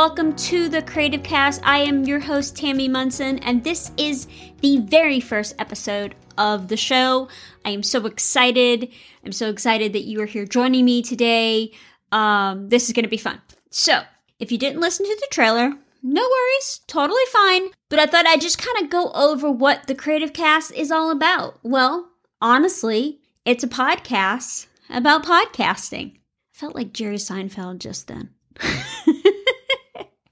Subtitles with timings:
[0.00, 1.60] welcome to the Creative Cast.
[1.62, 4.26] I am your host, Tammy Munson, and this is
[4.62, 7.28] the very first episode of the show.
[7.66, 8.88] I am so excited.
[9.26, 11.72] I'm so excited that you are here joining me today.
[12.12, 13.42] Um, this is going to be fun.
[13.68, 14.00] So,
[14.38, 17.68] if you didn't listen to the trailer, no worries, totally fine.
[17.90, 21.10] But I thought I'd just kind of go over what the Creative Cast is all
[21.10, 21.58] about.
[21.62, 22.08] Well,
[22.40, 26.14] honestly, it's a podcast about podcasting.
[26.14, 26.20] I
[26.54, 28.30] felt like Jerry Seinfeld just then.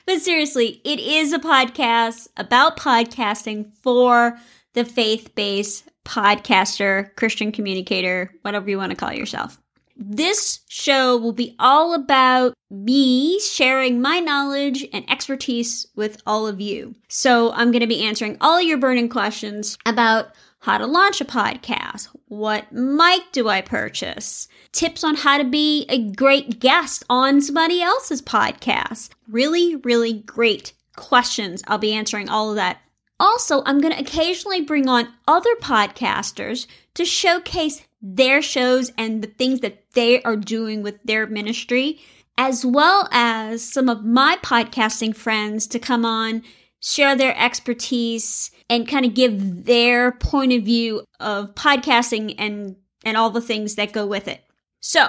[0.08, 4.38] but seriously, it is a podcast about podcasting for
[4.72, 9.60] the faith based podcaster, Christian communicator, whatever you want to call yourself.
[9.98, 16.58] This show will be all about me sharing my knowledge and expertise with all of
[16.58, 16.94] you.
[17.10, 20.28] So I'm going to be answering all your burning questions about
[20.60, 25.86] how to launch a podcast, what mic do I purchase, tips on how to be
[25.88, 29.10] a great guest on somebody else's podcast.
[29.28, 31.62] Really, really great questions.
[31.66, 32.78] I'll be answering all of that.
[33.20, 39.28] Also, I'm going to occasionally bring on other podcasters to showcase their shows and the
[39.28, 41.98] things that they are doing with their ministry,
[42.36, 46.42] as well as some of my podcasting friends to come on,
[46.80, 53.16] share their expertise, and kind of give their point of view of podcasting and, and
[53.16, 54.44] all the things that go with it.
[54.80, 55.08] So,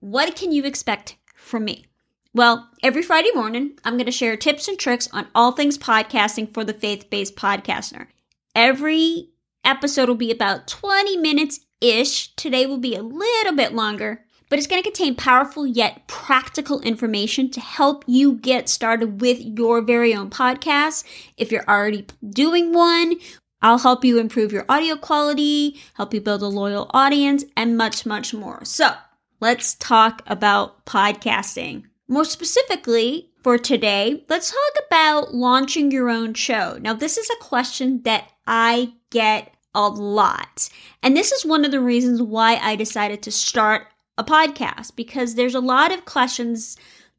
[0.00, 1.86] what can you expect from me?
[2.34, 6.52] Well, every Friday morning, I'm going to share tips and tricks on all things podcasting
[6.52, 8.08] for the faith based podcaster.
[8.56, 9.30] Every
[9.64, 12.34] episode will be about 20 minutes ish.
[12.34, 16.80] Today will be a little bit longer, but it's going to contain powerful yet practical
[16.80, 21.04] information to help you get started with your very own podcast.
[21.36, 23.14] If you're already doing one,
[23.62, 28.04] I'll help you improve your audio quality, help you build a loyal audience, and much,
[28.04, 28.64] much more.
[28.64, 28.92] So
[29.40, 31.84] let's talk about podcasting.
[32.06, 36.78] More specifically, for today, let's talk about launching your own show.
[36.80, 40.68] Now, this is a question that I get a lot.
[41.02, 43.86] And this is one of the reasons why I decided to start
[44.18, 46.76] a podcast because there's a lot of questions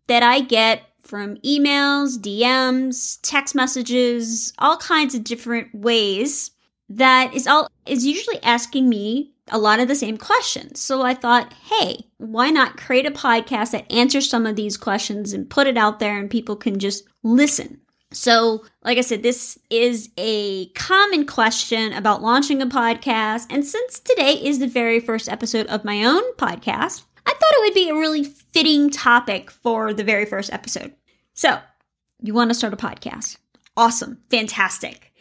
[0.07, 6.51] that I get from emails, DMs, text messages, all kinds of different ways
[6.89, 10.79] that is all is usually asking me a lot of the same questions.
[10.79, 15.33] So I thought, hey, why not create a podcast that answers some of these questions
[15.33, 17.81] and put it out there and people can just listen.
[18.15, 23.47] So, like I said, this is a common question about launching a podcast.
[23.49, 27.63] And since today is the very first episode of my own podcast, I thought it
[27.63, 30.95] would be a really fitting topic for the very first episode.
[31.33, 31.59] So,
[32.21, 33.35] you want to start a podcast?
[33.75, 34.19] Awesome.
[34.31, 35.11] Fantastic.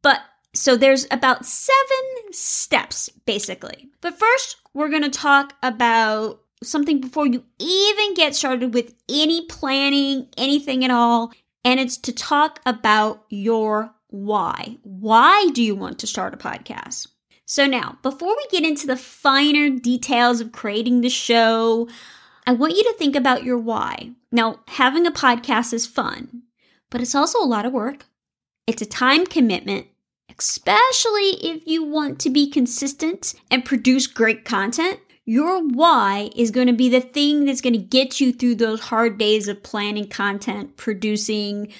[0.00, 0.20] But
[0.54, 3.90] so there's about seven steps basically.
[4.00, 9.44] But first, we're going to talk about something before you even get started with any
[9.44, 14.78] planning, anything at all and it's to talk about your why.
[14.82, 17.08] Why do you want to start a podcast?
[17.44, 21.88] So, now, before we get into the finer details of creating the show,
[22.46, 24.10] I want you to think about your why.
[24.30, 26.42] Now, having a podcast is fun,
[26.90, 28.04] but it's also a lot of work.
[28.66, 29.86] It's a time commitment,
[30.38, 35.00] especially if you want to be consistent and produce great content.
[35.28, 38.80] Your why is going to be the thing that's going to get you through those
[38.80, 41.70] hard days of planning content, producing,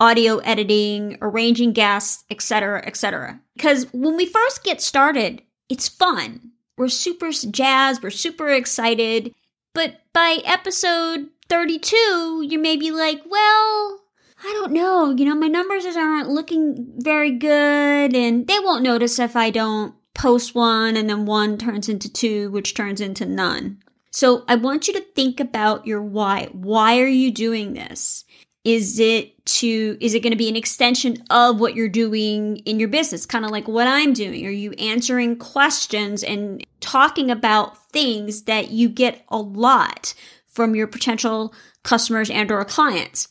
[0.00, 3.38] audio editing, arranging guests, etc., etc.
[3.56, 6.52] Because when we first get started, it's fun.
[6.78, 9.34] We're super jazzed, we're super excited.
[9.74, 14.00] But by episode 32, you may be like, well,
[14.42, 19.18] I don't know, you know, my numbers aren't looking very good, and they won't notice
[19.18, 23.78] if I don't post one and then one turns into two, which turns into none.
[24.10, 26.48] So I want you to think about your why.
[26.52, 28.24] Why are you doing this?
[28.64, 32.80] Is it to, is it going to be an extension of what you're doing in
[32.80, 33.26] your business?
[33.26, 34.46] Kind of like what I'm doing.
[34.46, 40.14] Are you answering questions and talking about things that you get a lot
[40.46, 41.52] from your potential
[41.82, 43.28] customers and or clients?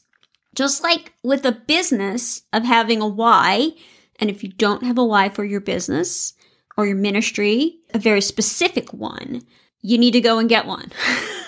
[0.53, 3.71] Just like with a business of having a why,
[4.19, 6.33] and if you don't have a why for your business,
[6.77, 9.41] or your ministry, a very specific one,
[9.81, 10.91] you need to go and get one.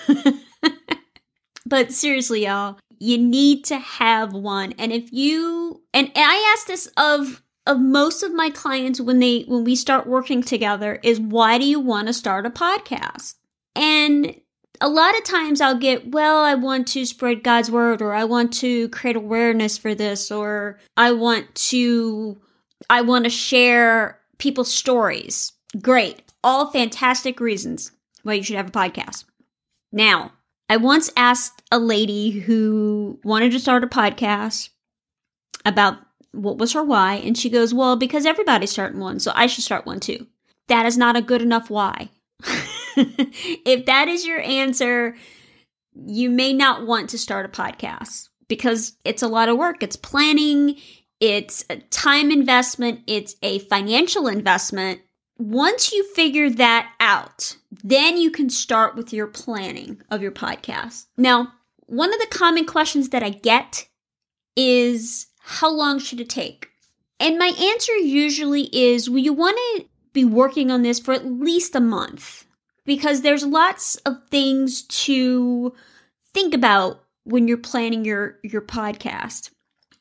[1.66, 4.74] but seriously, y'all, you need to have one.
[4.78, 9.42] And if you and, I ask this of of most of my clients when they
[9.44, 13.36] when we start working together is why do you want to start a podcast?
[13.76, 14.36] And
[14.82, 18.26] a lot of times I'll get, well, I want to spread God's word or I
[18.26, 22.40] want to create awareness for this or I want to
[22.90, 25.54] I want to share people's stories.
[25.82, 26.22] Great.
[26.44, 27.92] All fantastic reasons
[28.24, 29.26] why you should have a podcast.
[29.92, 30.32] Now,
[30.70, 34.70] I once asked a lady who wanted to start a podcast
[35.64, 35.98] about
[36.32, 39.64] what was her why, and she goes, Well, because everybody's starting one, so I should
[39.64, 40.28] start one too.
[40.68, 42.10] That is not a good enough why.
[42.98, 45.16] if that is your answer,
[46.06, 49.82] you may not want to start a podcast because it's a lot of work.
[49.82, 50.78] It's planning,
[51.20, 55.02] it's a time investment, it's a financial investment.
[55.38, 61.06] Once you figure that out, then you can start with your planning of your podcast.
[61.18, 61.52] Now,
[61.88, 63.88] one of the common questions that I get
[64.56, 66.70] is how long should it take?
[67.20, 71.26] And my answer usually is well, you want to be working on this for at
[71.26, 72.46] least a month
[72.86, 75.74] because there's lots of things to
[76.34, 79.52] think about when you're planning your your podcast.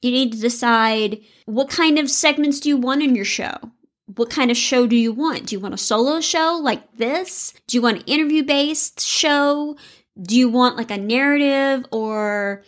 [0.04, 3.56] You need to decide what kind of segments do you want in your show?
[4.16, 5.46] What kind of show do you want?
[5.46, 7.54] Do you want a solo show like this?
[7.66, 9.78] Do you want an interview based show?
[10.20, 12.64] Do you want like a narrative or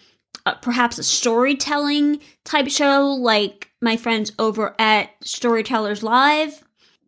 [0.46, 6.64] uh, perhaps a storytelling type show like my friends over at Storytellers Live?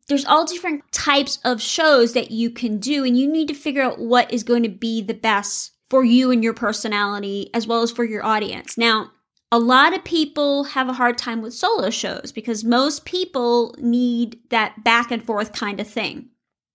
[0.08, 3.82] There's all different types of shows that you can do, and you need to figure
[3.82, 7.80] out what is going to be the best for you and your personality as well
[7.80, 8.76] as for your audience.
[8.76, 9.10] Now,
[9.50, 14.38] a lot of people have a hard time with solo shows because most people need
[14.50, 16.28] that back and forth kind of thing.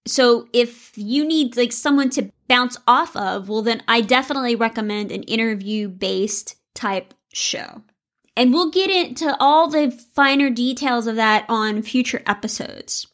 [0.06, 5.12] So if you need like someone to bounce off of, well then I definitely recommend
[5.12, 7.84] an interview based type show.
[8.36, 13.08] And we'll get into all the finer details of that on future episodes.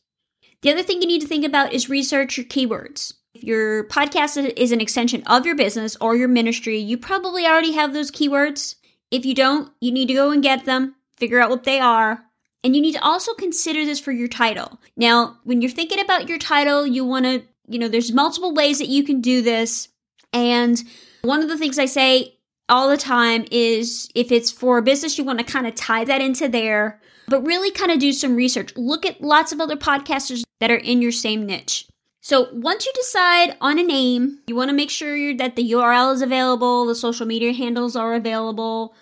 [0.61, 3.13] The other thing you need to think about is research your keywords.
[3.33, 7.73] If your podcast is an extension of your business or your ministry, you probably already
[7.73, 8.75] have those keywords.
[9.11, 12.23] If you don't, you need to go and get them, figure out what they are,
[12.63, 14.79] and you need to also consider this for your title.
[14.97, 18.79] Now, when you're thinking about your title, you want to, you know, there's multiple ways
[18.79, 19.87] that you can do this.
[20.33, 20.81] And
[21.21, 25.17] one of the things I say all the time is if it's for a business,
[25.17, 28.35] you want to kind of tie that into there, but really kind of do some
[28.35, 28.75] research.
[28.75, 31.87] Look at lots of other podcasters that are in your same niche.
[32.21, 36.13] So once you decide on a name, you want to make sure that the URL
[36.13, 38.93] is available, the social media handles are available,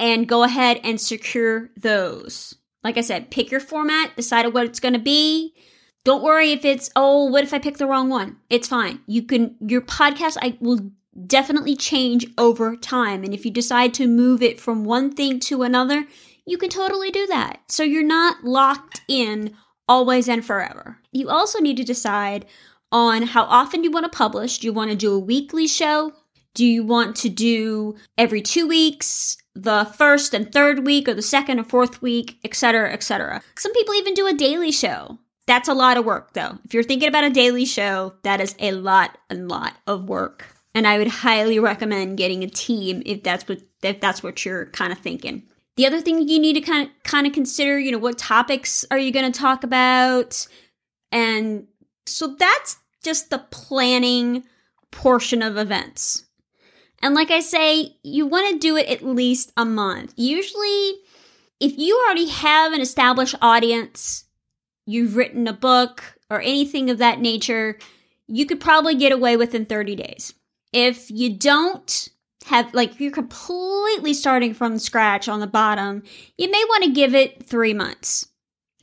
[0.00, 2.54] and go ahead and secure those.
[2.82, 5.54] Like I said, pick your format, decide what it's going to be.
[6.04, 8.38] Don't worry if it's, oh, what if I pick the wrong one?
[8.50, 9.00] It's fine.
[9.06, 10.90] You can, your podcast I will
[11.26, 13.22] definitely change over time.
[13.22, 16.06] And if you decide to move it from one thing to another,
[16.46, 17.60] you can totally do that.
[17.68, 19.54] So you're not locked in
[19.88, 20.98] always and forever.
[21.12, 22.46] You also need to decide
[22.90, 24.58] on how often you want to publish.
[24.58, 26.12] Do you want to do a weekly show?
[26.54, 31.22] Do you want to do every two weeks, the first and third week, or the
[31.22, 33.42] second or fourth week, etc., etc.?
[33.56, 35.18] Some people even do a daily show.
[35.46, 36.58] That's a lot of work, though.
[36.64, 40.46] If you're thinking about a daily show, that is a lot and lot of work.
[40.74, 44.66] And I would highly recommend getting a team if that's what if that's what you're
[44.66, 45.42] kind of thinking.
[45.76, 48.84] The other thing you need to kind of kind of consider, you know, what topics
[48.90, 50.46] are you going to talk about?
[51.10, 51.66] And
[52.06, 54.44] so that's just the planning
[54.90, 56.26] portion of events.
[57.02, 60.14] And like I say, you want to do it at least a month.
[60.16, 60.94] Usually,
[61.58, 64.24] if you already have an established audience,
[64.86, 67.78] you've written a book or anything of that nature,
[68.28, 70.34] you could probably get away within 30 days.
[70.72, 72.08] If you don't,
[72.46, 76.02] have like you're completely starting from scratch on the bottom,
[76.36, 78.28] you may want to give it three months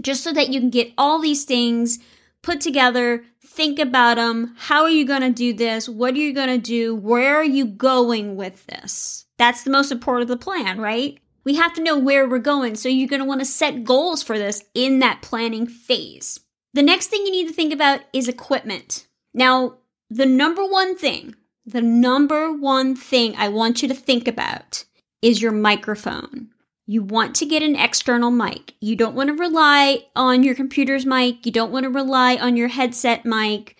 [0.01, 1.99] just so that you can get all these things
[2.41, 4.55] put together, think about them.
[4.57, 5.89] How are you going to do this?
[5.89, 6.95] What are you going to do?
[6.95, 9.25] Where are you going with this?
[9.37, 11.19] That's the most important of the plan, right?
[11.43, 12.75] We have to know where we're going.
[12.75, 16.39] So you're going to want to set goals for this in that planning phase.
[16.73, 19.07] The next thing you need to think about is equipment.
[19.33, 19.77] Now,
[20.09, 21.35] the number one thing
[21.65, 24.85] the number one thing I want you to think about
[25.21, 26.49] is your microphone.
[26.85, 28.73] You want to get an external mic.
[28.81, 31.45] You don't want to rely on your computer's mic.
[31.45, 33.75] You don't want to rely on your headset mic.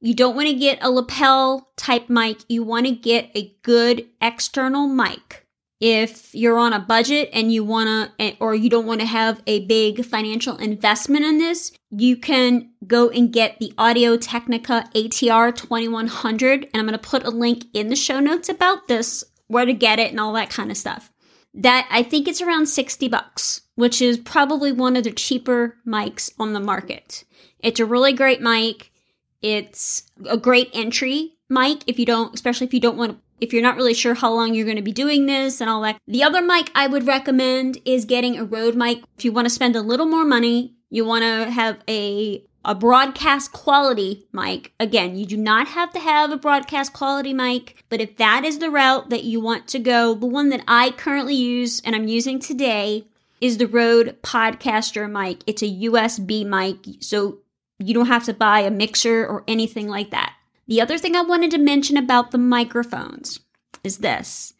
[0.00, 2.40] You don't want to get a lapel type mic.
[2.48, 5.41] You want to get a good external mic
[5.84, 9.42] if you're on a budget and you want to or you don't want to have
[9.48, 15.54] a big financial investment in this you can go and get the audio technica atr
[15.54, 19.66] 2100 and i'm going to put a link in the show notes about this where
[19.66, 21.12] to get it and all that kind of stuff.
[21.54, 26.32] That i think it's around 60 bucks which is probably one of the cheaper mics
[26.38, 27.24] on the market.
[27.60, 28.90] It's a really great mic.
[29.40, 33.52] It's a great entry mic if you don't especially if you don't want to if
[33.52, 35.98] you're not really sure how long you're going to be doing this and all that.
[36.06, 39.02] The other mic I would recommend is getting a Rode mic.
[39.18, 42.76] If you want to spend a little more money, you want to have a a
[42.76, 44.72] broadcast quality mic.
[44.78, 48.60] Again, you do not have to have a broadcast quality mic, but if that is
[48.60, 52.06] the route that you want to go, the one that I currently use and I'm
[52.06, 53.08] using today
[53.40, 55.42] is the Rode Podcaster mic.
[55.48, 57.38] It's a USB mic, so
[57.80, 60.36] you don't have to buy a mixer or anything like that.
[60.72, 63.40] The other thing I wanted to mention about the microphones
[63.84, 64.54] is this.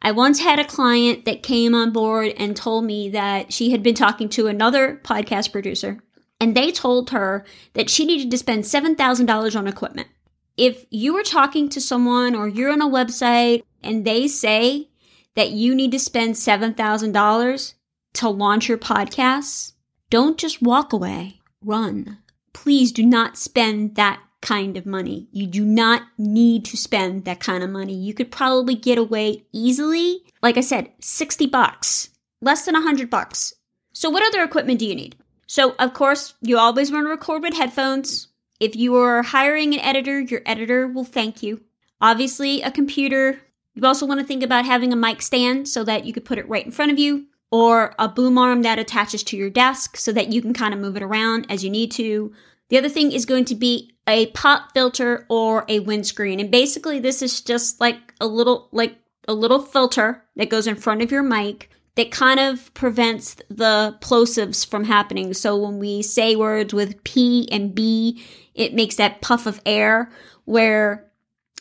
[0.00, 3.82] I once had a client that came on board and told me that she had
[3.82, 5.98] been talking to another podcast producer
[6.40, 7.44] and they told her
[7.74, 10.08] that she needed to spend $7,000 on equipment.
[10.56, 14.88] If you are talking to someone or you're on a website and they say
[15.34, 17.74] that you need to spend $7,000
[18.14, 19.74] to launch your podcast,
[20.08, 22.16] don't just walk away, run.
[22.54, 25.28] Please do not spend that kind of money.
[25.32, 27.94] You do not need to spend that kind of money.
[27.94, 32.10] You could probably get away easily, like I said, 60 bucks,
[32.42, 33.54] less than 100 bucks.
[33.94, 35.16] So what other equipment do you need?
[35.46, 38.28] So, of course, you always want to record with headphones.
[38.58, 41.62] If you are hiring an editor, your editor will thank you.
[42.00, 43.40] Obviously, a computer.
[43.74, 46.38] You also want to think about having a mic stand so that you could put
[46.38, 49.96] it right in front of you, or a boom arm that attaches to your desk
[49.96, 52.32] so that you can kind of move it around as you need to.
[52.72, 56.40] The other thing is going to be a pop filter or a windscreen.
[56.40, 58.96] And basically, this is just like a little, like
[59.28, 63.94] a little filter that goes in front of your mic that kind of prevents the
[64.00, 65.34] plosives from happening.
[65.34, 68.24] So when we say words with P and B,
[68.54, 70.10] it makes that puff of air
[70.46, 71.12] where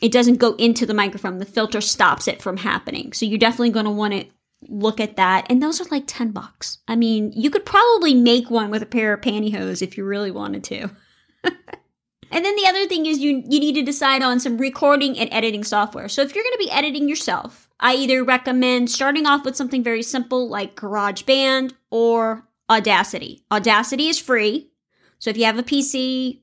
[0.01, 1.39] it doesn't go into the microphone.
[1.39, 3.11] The filter stops it from happening.
[3.11, 4.27] So you're definitely going to want to
[4.67, 5.47] look at that.
[5.49, 6.79] And those are like 10 bucks.
[6.87, 10.31] I mean, you could probably make one with a pair of pantyhose if you really
[10.31, 10.89] wanted to.
[11.43, 15.31] and then the other thing is you you need to decide on some recording and
[15.31, 16.07] editing software.
[16.07, 19.83] So if you're going to be editing yourself, I either recommend starting off with something
[19.83, 23.43] very simple like GarageBand or Audacity.
[23.51, 24.71] Audacity is free.
[25.19, 26.40] So if you have a PC,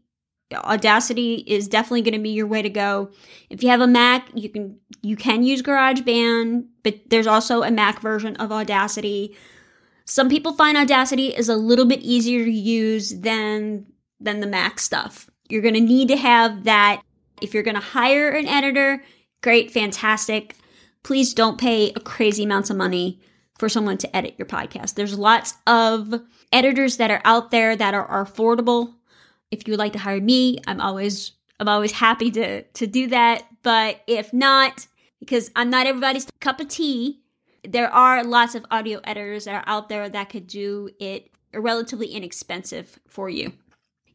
[0.55, 3.11] Audacity is definitely going to be your way to go.
[3.51, 7.71] If you have a Mac, you can you can use GarageBand, but there's also a
[7.71, 9.37] Mac version of Audacity.
[10.07, 13.87] Some people find Audacity is a little bit easier to use than
[14.21, 15.29] than the Mac stuff.
[15.49, 17.03] You're going to need to have that
[17.43, 19.03] if you're going to hire an editor,
[19.43, 20.57] great, fantastic
[21.03, 23.21] please don't pay a crazy amounts of money
[23.59, 24.95] for someone to edit your podcast.
[24.95, 26.15] There's lots of
[26.53, 28.95] editors that are out there that are, are affordable.
[29.51, 33.09] If you would like to hire me, I'm always I'm always happy to to do
[33.09, 33.45] that.
[33.63, 34.87] But if not,
[35.21, 37.21] because I'm not everybody's cup of tea,
[37.65, 42.09] there are lots of audio editors that are out there that could do it relatively
[42.09, 43.53] inexpensive for you.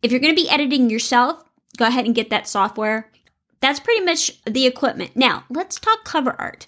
[0.01, 1.43] If you're going to be editing yourself,
[1.77, 3.11] go ahead and get that software.
[3.59, 5.15] That's pretty much the equipment.
[5.15, 6.67] Now, let's talk cover art.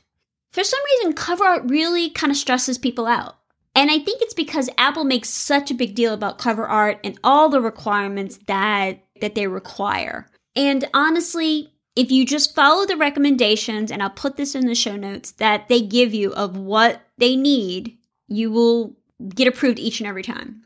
[0.52, 3.38] For some reason, cover art really kind of stresses people out.
[3.76, 7.20] And I think it's because Apple makes such a big deal about cover art and
[7.24, 10.30] all the requirements that that they require.
[10.56, 14.96] And honestly, if you just follow the recommendations and I'll put this in the show
[14.96, 18.96] notes that they give you of what they need, you will
[19.30, 20.64] get approved each and every time.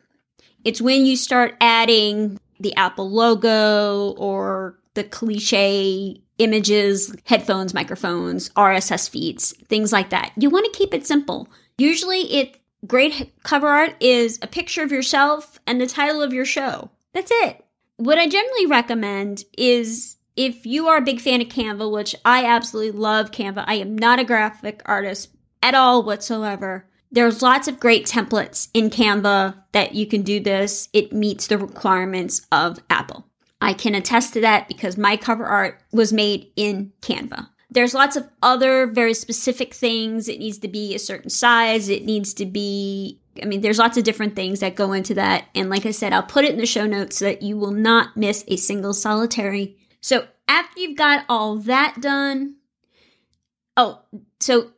[0.64, 9.10] It's when you start adding the Apple logo or the cliche images, headphones, microphones, RSS
[9.10, 10.32] feeds, things like that.
[10.38, 11.48] You want to keep it simple.
[11.78, 16.46] Usually it great cover art is a picture of yourself and the title of your
[16.46, 16.90] show.
[17.14, 17.66] That's it.
[17.98, 22.46] What I generally recommend is if you are a big fan of Canva, which I
[22.46, 25.30] absolutely love Canva, I am not a graphic artist
[25.62, 26.86] at all whatsoever.
[27.12, 30.88] There's lots of great templates in Canva that you can do this.
[30.94, 33.26] It meets the requirements of Apple.
[33.62, 37.50] I can attest to that because my cover art was made in Canva.
[37.72, 40.28] There's lots of other very specific things.
[40.28, 41.88] It needs to be a certain size.
[41.88, 45.46] It needs to be, I mean, there's lots of different things that go into that.
[45.54, 47.72] And like I said, I'll put it in the show notes so that you will
[47.72, 49.78] not miss a single solitary.
[50.02, 52.56] So after you've got all that done,
[53.78, 54.02] oh,
[54.40, 54.72] so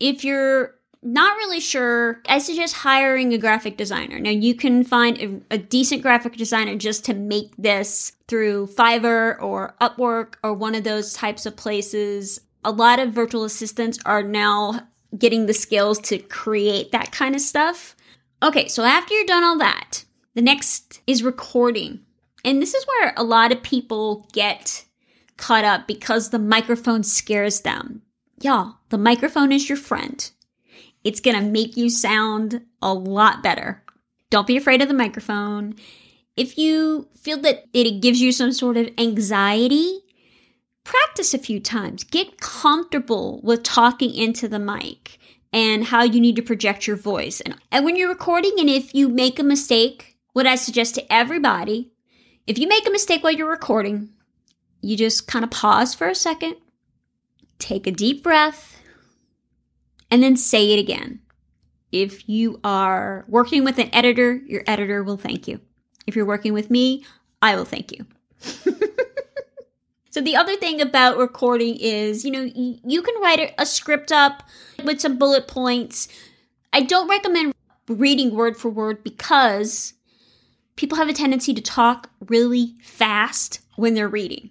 [0.00, 2.22] if you're not really sure.
[2.28, 4.18] I suggest hiring a graphic designer.
[4.18, 9.40] Now, you can find a, a, decent graphic designer just to make this through Fiverr
[9.40, 12.40] or Upwork or one of those types of places.
[12.64, 14.80] A lot of virtual assistants are now
[15.16, 17.94] getting the skills to create that kind of stuff.
[18.42, 22.00] Okay, so after you're done all that, the next is recording.
[22.44, 24.84] And this is where a lot of people get
[25.36, 28.02] caught up because the microphone scares them.
[28.40, 30.30] Y'all, the microphone is your friend.
[31.04, 33.84] It's going to make you sound a lot better.
[34.30, 35.74] Don't be afraid of the microphone.
[36.36, 40.00] If you feel that it gives you some sort of anxiety,
[40.82, 42.02] practice a few times.
[42.02, 45.18] Get comfortable with talking into the mic
[45.52, 47.40] and how you need to project your voice.
[47.40, 51.12] And, and when you're recording, and if you make a mistake, what I suggest to
[51.12, 51.92] everybody
[52.46, 54.10] If you make a mistake while you're recording,
[54.82, 56.56] you just kind of pause for a second,
[57.58, 58.78] take a deep breath,
[60.14, 61.18] and then say it again.
[61.90, 65.60] If you are working with an editor, your editor will thank you.
[66.06, 67.04] If you're working with me,
[67.42, 68.06] I will thank you.
[70.10, 74.44] so, the other thing about recording is, you know, you can write a script up
[74.84, 76.06] with some bullet points.
[76.72, 77.52] I don't recommend
[77.88, 79.94] reading word for word because
[80.76, 84.50] people have a tendency to talk really fast when they're reading.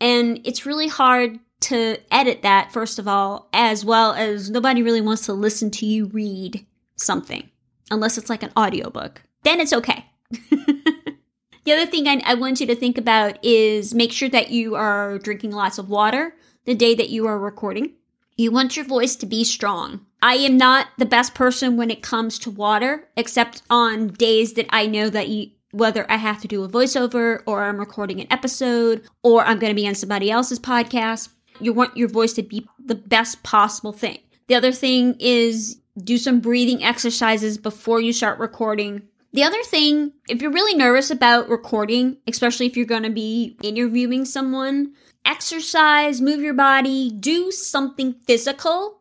[0.00, 5.00] And it's really hard to edit that, first of all, as well as nobody really
[5.00, 6.66] wants to listen to you read
[6.96, 7.48] something
[7.90, 9.22] unless it's like an audiobook.
[9.42, 10.04] Then it's okay.
[10.30, 14.74] the other thing I, I want you to think about is make sure that you
[14.74, 17.92] are drinking lots of water the day that you are recording.
[18.36, 20.06] You want your voice to be strong.
[20.22, 24.66] I am not the best person when it comes to water, except on days that
[24.70, 28.28] I know that you, whether I have to do a voiceover or I'm recording an
[28.30, 31.28] episode or I'm going to be on somebody else's podcast.
[31.60, 34.18] You want your voice to be the best possible thing.
[34.48, 39.02] The other thing is do some breathing exercises before you start recording.
[39.32, 43.56] The other thing, if you're really nervous about recording, especially if you're going to be
[43.62, 44.92] interviewing someone,
[45.24, 49.00] exercise, move your body, do something physical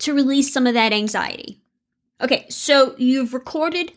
[0.00, 1.60] to release some of that anxiety.
[2.20, 3.92] Okay, so you've recorded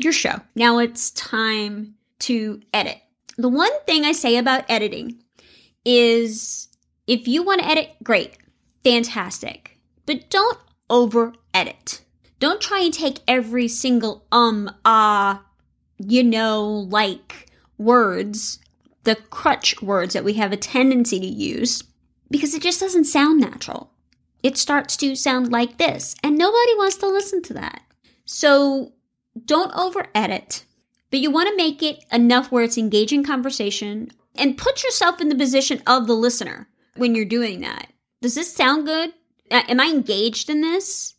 [0.00, 0.40] your show.
[0.54, 2.98] Now it's time to edit.
[3.36, 5.22] The one thing I say about editing
[5.84, 6.68] is
[7.12, 8.38] if you want to edit, great,
[8.82, 9.78] fantastic.
[10.06, 12.00] But don't over edit.
[12.40, 15.44] Don't try and take every single um, ah,
[15.98, 18.60] you know, like words,
[19.04, 21.84] the crutch words that we have a tendency to use,
[22.30, 23.92] because it just doesn't sound natural.
[24.42, 27.82] It starts to sound like this, and nobody wants to listen to that.
[28.24, 28.94] So
[29.44, 30.64] don't over edit,
[31.10, 35.28] but you want to make it enough where it's engaging conversation and put yourself in
[35.28, 37.88] the position of the listener when you're doing that.
[38.20, 39.12] Does this sound good?
[39.50, 41.14] Am I engaged in this?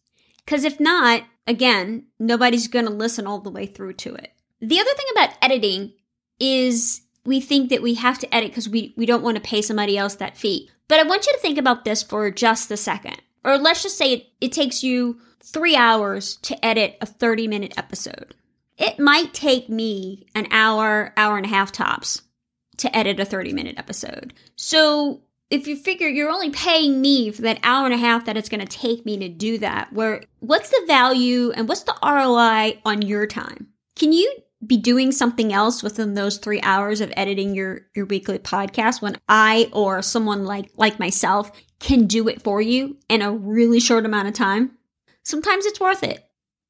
[0.45, 4.33] Because if not, again, nobody's going to listen all the way through to it.
[4.61, 5.93] The other thing about editing
[6.39, 9.61] is we think that we have to edit because we, we don't want to pay
[9.61, 10.69] somebody else that fee.
[10.87, 13.21] But I want you to think about this for just a second.
[13.43, 17.73] Or let's just say it, it takes you three hours to edit a 30 minute
[17.77, 18.35] episode.
[18.77, 22.21] It might take me an hour, hour and a half tops
[22.77, 24.33] to edit a 30 minute episode.
[24.55, 25.21] So
[25.53, 28.49] if you figure you're only paying me for that hour and a half that it's
[28.49, 32.81] going to take me to do that, where what's the value and what's the ROI
[32.85, 33.67] on your time?
[33.95, 34.33] Can you
[34.65, 39.17] be doing something else within those three hours of editing your, your weekly podcast when
[39.29, 44.05] I or someone like, like myself can do it for you in a really short
[44.05, 44.77] amount of time?
[45.23, 46.23] sometimes it's worth it.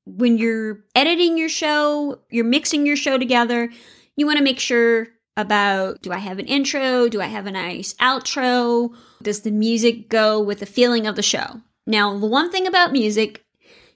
[0.05, 3.69] When you're editing your show, you're mixing your show together,
[4.15, 7.09] you want to make sure about do I have an intro?
[7.09, 8.95] Do I have a nice outro?
[9.21, 11.61] Does the music go with the feeling of the show?
[11.85, 13.43] Now, the one thing about music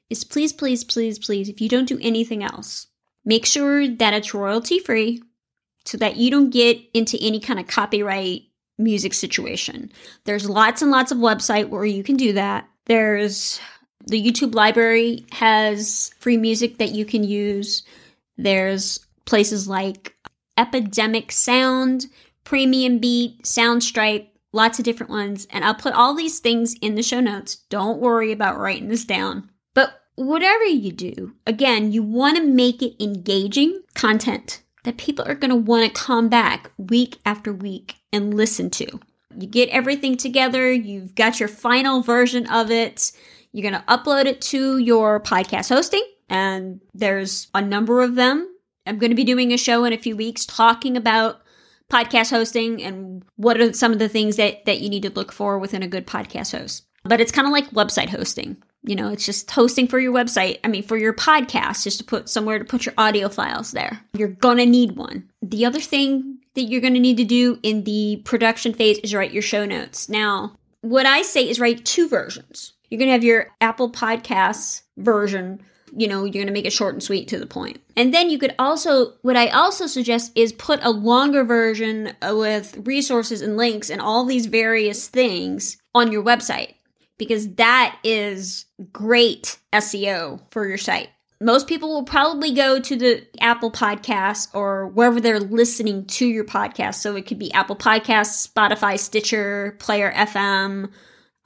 [0.09, 2.87] is please, please, please, please, if you don't do anything else,
[3.25, 5.21] make sure that it's royalty free
[5.85, 8.43] so that you don't get into any kind of copyright
[8.77, 9.91] music situation.
[10.25, 12.67] There's lots and lots of website where you can do that.
[12.85, 13.59] There's
[14.05, 17.83] the YouTube library has free music that you can use.
[18.37, 20.15] There's places like
[20.57, 22.07] Epidemic Sound,
[22.43, 25.47] Premium Beat, Soundstripe, lots of different ones.
[25.51, 27.55] And I'll put all these things in the show notes.
[27.69, 29.49] Don't worry about writing this down.
[29.73, 35.35] But whatever you do, again, you want to make it engaging content that people are
[35.35, 38.99] going to want to come back week after week and listen to.
[39.37, 43.11] You get everything together, you've got your final version of it
[43.51, 48.53] you're going to upload it to your podcast hosting, and there's a number of them.
[48.87, 51.41] I'm going to be doing a show in a few weeks talking about
[51.91, 55.31] podcast hosting and what are some of the things that, that you need to look
[55.31, 56.85] for within a good podcast host.
[57.03, 58.57] But it's kind of like website hosting.
[58.83, 60.59] You know, it's just hosting for your website.
[60.63, 64.01] I mean, for your podcast, just to put somewhere to put your audio files there.
[64.13, 65.29] You're going to need one.
[65.41, 69.13] The other thing that you're going to need to do in the production phase is
[69.13, 70.09] write your show notes.
[70.09, 72.73] Now, what I say is write two versions.
[72.89, 75.61] You're going to have your Apple Podcasts version.
[75.95, 77.79] You know, you're going to make it short and sweet to the point.
[77.95, 82.77] And then you could also, what I also suggest is put a longer version with
[82.85, 86.73] resources and links and all these various things on your website
[87.17, 91.09] because that is great SEO for your site.
[91.39, 96.45] Most people will probably go to the Apple Podcasts or wherever they're listening to your
[96.45, 96.95] podcast.
[96.95, 100.89] So it could be Apple Podcasts, Spotify, Stitcher, Player FM,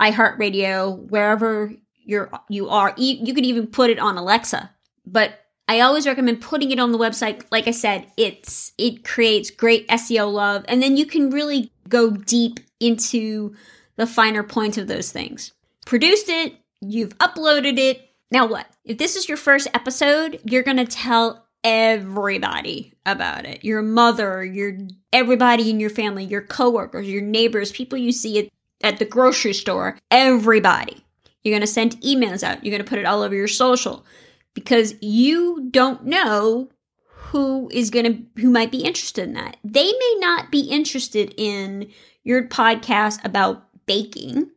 [0.01, 1.73] iHeartRadio, wherever
[2.11, 2.93] you're you are.
[2.97, 4.69] You could even put it on Alexa.
[5.05, 7.43] But I always recommend putting it on the website.
[7.49, 12.11] Like I said, it's it creates great SEO love and then you can really go
[12.11, 13.55] deep into
[13.95, 15.53] the finer points of those things.
[15.85, 18.09] Produced it, you've uploaded it.
[18.29, 18.67] Now what?
[18.83, 23.63] If this is your first episode, you're to tell everybody about it.
[23.63, 24.77] Your mother, your
[25.13, 28.49] everybody in your family, your coworkers, your neighbors, people you see at,
[28.83, 31.05] at the grocery store, everybody.
[31.43, 32.63] You're going to send emails out.
[32.63, 34.05] You're going to put it all over your social
[34.53, 36.69] because you don't know
[37.07, 39.57] who is going to who might be interested in that.
[39.63, 41.89] They may not be interested in
[42.23, 44.49] your podcast about baking,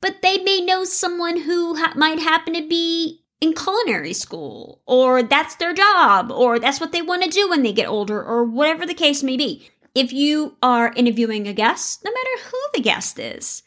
[0.00, 5.22] but they may know someone who ha- might happen to be in culinary school or
[5.22, 8.44] that's their job or that's what they want to do when they get older or
[8.44, 9.68] whatever the case may be.
[9.94, 13.62] If you are interviewing a guest, no matter who the guest is,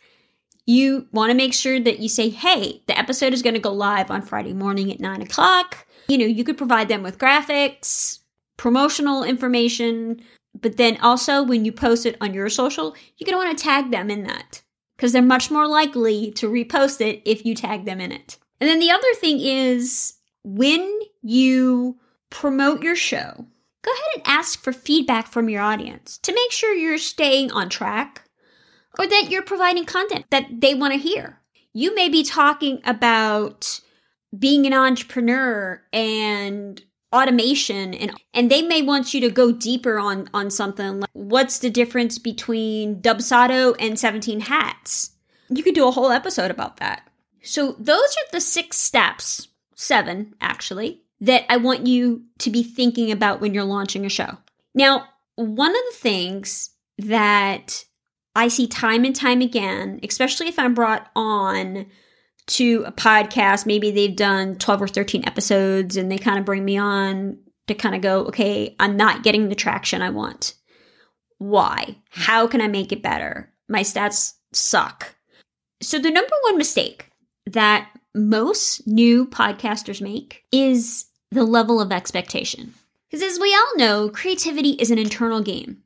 [0.71, 3.73] you want to make sure that you say, hey, the episode is going to go
[3.73, 5.86] live on Friday morning at nine o'clock.
[6.07, 8.19] You know, you could provide them with graphics,
[8.57, 10.21] promotional information,
[10.60, 13.63] but then also when you post it on your social, you're going to want to
[13.63, 14.62] tag them in that
[14.95, 18.38] because they're much more likely to repost it if you tag them in it.
[18.60, 23.45] And then the other thing is when you promote your show,
[23.81, 27.69] go ahead and ask for feedback from your audience to make sure you're staying on
[27.69, 28.23] track
[28.99, 31.39] or that you're providing content that they want to hear.
[31.73, 33.80] You may be talking about
[34.38, 36.82] being an entrepreneur and
[37.13, 41.60] automation and and they may want you to go deeper on on something like what's
[41.60, 45.12] the difference between Dubsado and 17 hats.
[45.49, 47.08] You could do a whole episode about that.
[47.43, 53.12] So those are the six steps, seven actually, that I want you to be thinking
[53.12, 54.38] about when you're launching a show.
[54.73, 57.84] Now, one of the things that
[58.35, 61.87] I see time and time again, especially if I'm brought on
[62.47, 66.65] to a podcast, maybe they've done 12 or 13 episodes and they kind of bring
[66.65, 70.55] me on to kind of go, okay, I'm not getting the traction I want.
[71.37, 71.97] Why?
[72.09, 73.51] How can I make it better?
[73.67, 75.15] My stats suck.
[75.81, 77.09] So, the number one mistake
[77.47, 82.73] that most new podcasters make is the level of expectation.
[83.09, 85.77] Because as we all know, creativity is an internal game.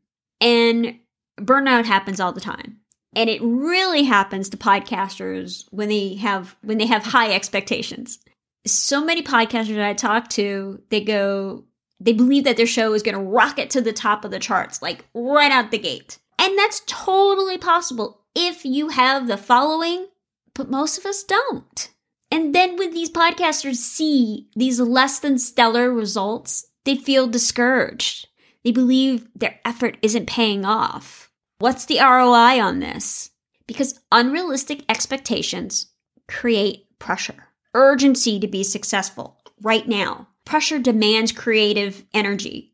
[0.42, 1.00] And
[1.40, 2.80] burnout happens all the time.
[3.16, 8.20] And it really happens to podcasters when they have when they have high expectations.
[8.68, 11.64] So many podcasters i talk to they go
[12.00, 14.82] they believe that their show is going to rocket to the top of the charts
[14.82, 16.18] like right out the gate.
[16.38, 20.08] And that's totally possible if you have the following
[20.54, 21.90] but most of us don't.
[22.32, 28.28] And then when these podcasters see these less than stellar results they feel discouraged.
[28.64, 31.25] They believe their effort isn't paying off
[31.60, 33.32] What's the ROI on this?
[33.66, 35.88] Because unrealistic expectations
[36.28, 40.28] create pressure, urgency to be successful right now.
[40.44, 42.74] Pressure demands creative energy.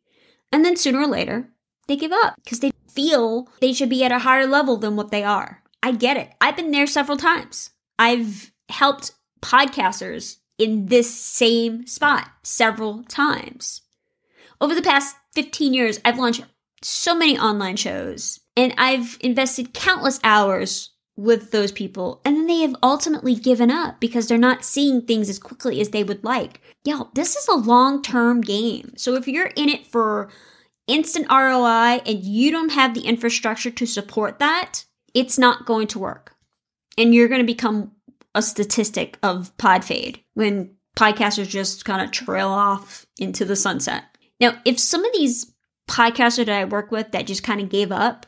[0.52, 1.48] And then sooner or later,
[1.88, 5.12] they give up because they feel they should be at a higher level than what
[5.12, 5.62] they are.
[5.84, 6.32] I get it.
[6.42, 7.70] I've been there several times.
[8.00, 13.82] I've helped podcasters in this same spot several times.
[14.60, 16.44] Over the past 15 years, I've launched
[16.82, 22.60] so many online shows and I've invested countless hours with those people and then they
[22.60, 26.62] have ultimately given up because they're not seeing things as quickly as they would like.
[26.84, 28.94] Yo, this is a long-term game.
[28.98, 30.30] So if you're in it for
[30.88, 36.00] instant ROI and you don't have the infrastructure to support that, it's not going to
[36.00, 36.36] work.
[36.98, 37.92] And you're going to become
[38.34, 44.04] a statistic of pod fade when podcasters just kind of trail off into the sunset.
[44.40, 45.54] Now, if some of these
[45.88, 48.26] podcasters that I work with that just kind of gave up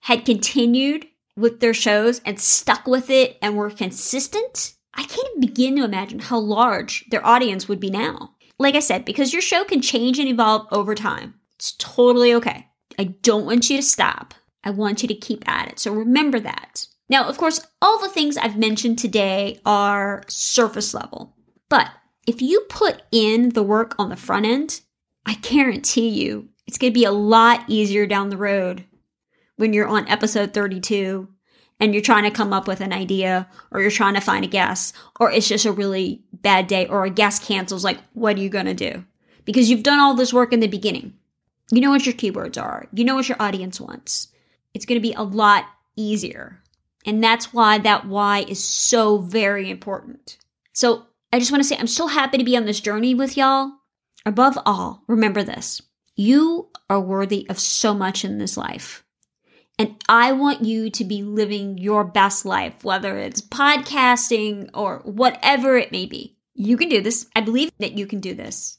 [0.00, 5.40] had continued with their shows and stuck with it and were consistent, I can't even
[5.40, 8.34] begin to imagine how large their audience would be now.
[8.58, 12.66] Like I said, because your show can change and evolve over time, it's totally okay.
[12.98, 14.34] I don't want you to stop.
[14.64, 15.78] I want you to keep at it.
[15.78, 16.86] So remember that.
[17.08, 21.34] Now, of course, all the things I've mentioned today are surface level.
[21.68, 21.90] But
[22.26, 24.80] if you put in the work on the front end,
[25.24, 28.84] I guarantee you it's going to be a lot easier down the road
[29.56, 31.28] when you're on episode 32
[31.80, 34.48] and you're trying to come up with an idea or you're trying to find a
[34.48, 38.40] guest or it's just a really bad day or a guest cancels like what are
[38.40, 39.04] you going to do?
[39.44, 41.14] Because you've done all this work in the beginning.
[41.72, 42.86] You know what your keywords are.
[42.92, 44.28] You know what your audience wants.
[44.74, 45.64] It's going to be a lot
[45.96, 46.62] easier.
[47.06, 50.36] And that's why that why is so very important.
[50.72, 53.36] So i just want to say i'm so happy to be on this journey with
[53.36, 53.72] y'all.
[54.26, 55.80] Above all remember this
[56.20, 59.04] you are worthy of so much in this life
[59.80, 65.78] and I want you to be living your best life, whether it's podcasting or whatever
[65.78, 66.36] it may be.
[66.52, 67.26] You can do this.
[67.34, 68.76] I believe that you can do this.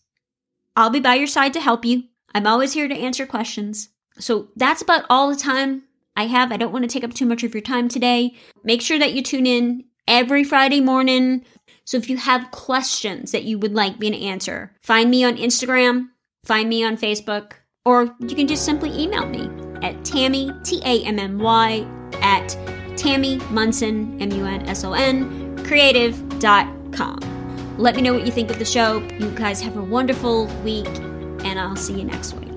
[0.75, 2.03] I'll be by your side to help you.
[2.35, 3.89] I'm always here to answer questions.
[4.19, 6.51] So that's about all the time I have.
[6.51, 8.35] I don't want to take up too much of your time today.
[8.63, 11.43] Make sure that you tune in every Friday morning.
[11.83, 15.37] So if you have questions that you would like me to answer, find me on
[15.37, 16.09] Instagram,
[16.43, 17.53] find me on Facebook,
[17.85, 19.49] or you can just simply email me
[19.85, 21.85] at Tammy, T A M M Y,
[22.21, 22.57] at
[22.97, 27.19] Tammy Munson, M U N S O N, creative.com.
[27.77, 28.99] Let me know what you think of the show.
[29.19, 32.50] You guys have a wonderful week, and I'll see you next week.